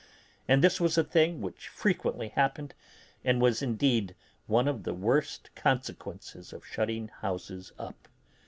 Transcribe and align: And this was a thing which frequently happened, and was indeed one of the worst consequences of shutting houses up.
And 0.47 0.63
this 0.63 0.81
was 0.81 0.97
a 0.97 1.03
thing 1.03 1.41
which 1.43 1.67
frequently 1.67 2.29
happened, 2.29 2.73
and 3.23 3.39
was 3.39 3.61
indeed 3.61 4.15
one 4.47 4.67
of 4.67 4.81
the 4.81 4.95
worst 4.95 5.53
consequences 5.53 6.51
of 6.53 6.65
shutting 6.65 7.09
houses 7.19 7.71
up. 7.77 8.07